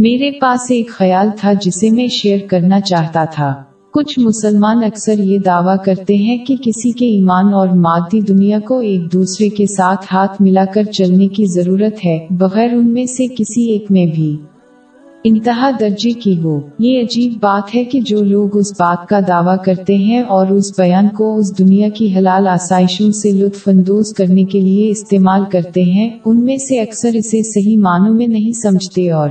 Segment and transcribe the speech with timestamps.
[0.00, 3.54] میرے پاس ایک خیال تھا جسے میں شیئر کرنا چاہتا تھا۔
[3.92, 8.78] کچھ مسلمان اکثر یہ دعویٰ کرتے ہیں کہ کسی کے ایمان اور مادی دنیا کو
[8.78, 13.26] ایک دوسرے کے ساتھ ہاتھ ملا کر چلنے کی ضرورت ہے، بغیر ان میں سے
[13.26, 14.36] کسی ایک میں بھی۔
[15.24, 19.56] انتہا درجے کی ہو۔ یہ عجیب بات ہے کہ جو لوگ اس بات کا دعویٰ
[19.64, 24.44] کرتے ہیں اور اس بیان کو اس دنیا کی حلال آسائشوں سے لطف اندوز کرنے
[24.44, 29.10] کے لیے استعمال کرتے ہیں، ان میں سے اکثر اسے صحیح معنوں میں نہیں سمجھتے
[29.10, 29.28] اور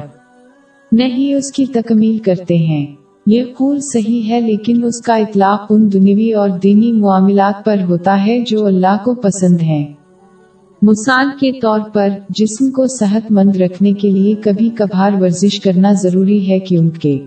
[0.92, 2.86] نہیں اس کی تکمیل کرتے ہیں۔
[3.26, 8.26] یہ قول صحیح ہے لیکن اس کا اطلاق ان دنیوی اور دینی معاملات پر ہوتا
[8.26, 9.94] ہے جو اللہ کو پسند ہیں۔
[10.82, 15.94] مثال کے طور پر، جسم کو صحت مند رکھنے کے لیے کبھی کبھار ورزش کرنا
[15.94, 17.26] ضروری ہے کیونکہ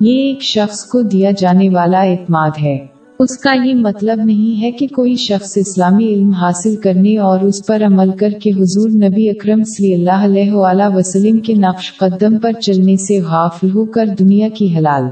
[0.00, 2.91] یہ ایک شخص کو دیا جانے والا اعتماد ہے۔
[3.22, 7.66] اس کا یہ مطلب نہیں ہے کہ کوئی شخص اسلامی علم حاصل کرنے اور اس
[7.66, 12.38] پر عمل کر کے حضور نبی اکرم صلی اللہ علیہ وآلہ وسلم کے نقش قدم
[12.38, 15.02] پر چلنے سے غافل ہو کر دنیا کی حلال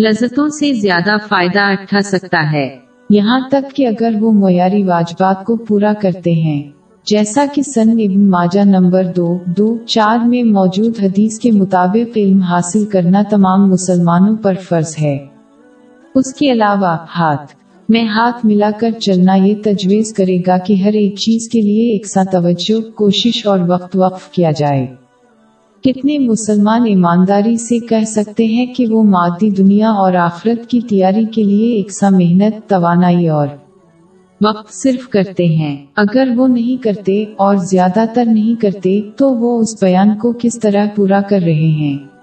[0.00, 2.76] لذتوں سے زیادہ فائدہ اٹھا سکتا ہے۔
[3.10, 6.62] یہاں تک کہ اگر وہ معیاری واجبات کو پورا کرتے ہیں،
[7.06, 12.38] جیسا کہ سن ابن ماجہ نمبر دو دو، چار میں موجود حدیث کے مطابق علم
[12.38, 15.33] حاصل کرنا تمام مسلمانوں پر فرض ہے۔
[16.14, 17.54] اس کے علاوہ ہاتھ
[17.88, 21.92] میں ہاتھ ملا کر چلنا یہ تجویز کرے گا کہ ہر ایک چیز کے لیے
[21.92, 24.86] ایک سا توجہ، کوشش اور وقت وقف کیا جائے۔
[25.84, 31.24] کتنے مسلمان ایمانداری سے کہہ سکتے ہیں کہ وہ مادی دنیا اور آخرت کی تیاری
[31.24, 33.48] کے لیے ایک سا محنت، توانائی اور
[34.44, 39.60] وقت صرف کرتے ہیں۔ اگر وہ نہیں کرتے اور زیادہ تر نہیں کرتے تو وہ
[39.60, 42.13] اس بیان کو کس طرح پورا کر رہے ہیں؟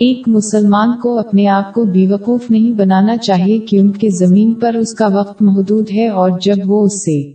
[0.00, 4.94] ایک مسلمان کو اپنے آپ کو بے وقوف نہیں بنانا چاہیے کیونکہ زمین پر اس
[4.94, 7.32] کا وقت محدود ہے اور جب وہ اس سے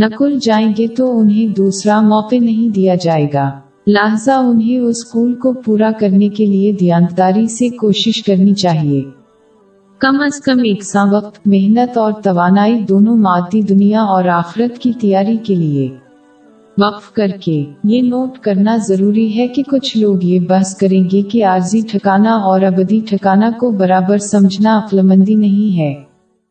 [0.00, 3.50] نقل جائیں گے تو انہیں دوسرا موقع نہیں دیا جائے گا۔
[3.86, 9.02] لہذا انہیں اس اسکول کو پورا کرنے کے لیے دیانتداری سے کوشش کرنی چاہیے۔
[9.98, 14.92] کم از کم ایک سا وقت، محنت اور توانائی دونوں مادی دنیا اور آخرت کی
[15.00, 16.03] تیاری کے لیے۔
[16.78, 21.22] وقف کر کے۔ یہ نوٹ کرنا ضروری ہے کہ کچھ لوگ یہ بحث کریں گے
[21.22, 26.13] کہ عارضی ٹھکانہ اور ابدی ٹھکانہ کو برابر سمجھنا عقل مندی نہیں ہے۔